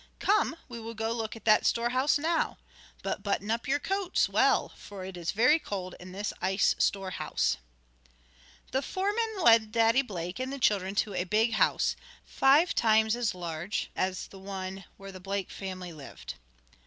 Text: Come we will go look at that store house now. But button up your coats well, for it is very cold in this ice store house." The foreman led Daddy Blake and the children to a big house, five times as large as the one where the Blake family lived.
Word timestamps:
Come 0.17 0.55
we 0.67 0.79
will 0.79 0.95
go 0.95 1.11
look 1.11 1.35
at 1.35 1.45
that 1.45 1.63
store 1.63 1.89
house 1.89 2.17
now. 2.17 2.57
But 3.03 3.21
button 3.21 3.51
up 3.51 3.67
your 3.67 3.77
coats 3.77 4.27
well, 4.27 4.69
for 4.69 5.05
it 5.05 5.15
is 5.15 5.29
very 5.31 5.59
cold 5.59 5.93
in 5.99 6.11
this 6.11 6.33
ice 6.41 6.73
store 6.79 7.11
house." 7.11 7.57
The 8.71 8.81
foreman 8.81 9.35
led 9.43 9.71
Daddy 9.71 10.01
Blake 10.01 10.39
and 10.39 10.51
the 10.51 10.57
children 10.57 10.95
to 10.95 11.13
a 11.13 11.23
big 11.23 11.53
house, 11.53 11.95
five 12.25 12.73
times 12.73 13.15
as 13.15 13.35
large 13.35 13.91
as 13.95 14.25
the 14.29 14.39
one 14.39 14.85
where 14.97 15.11
the 15.11 15.19
Blake 15.19 15.51
family 15.51 15.93
lived. 15.93 16.33